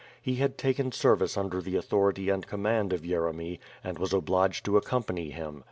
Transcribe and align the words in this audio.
He 0.19 0.37
had 0.37 0.57
taken 0.57 0.91
service 0.91 1.37
under 1.37 1.61
the 1.61 1.75
authority 1.75 2.29
and 2.31 2.47
com 2.47 2.63
mand 2.63 2.91
of 2.91 3.03
Yeremy, 3.03 3.59
and 3.83 3.99
was 3.99 4.13
obliged 4.13 4.65
to 4.65 4.75
accompany 4.75 5.29
him. 5.29 5.59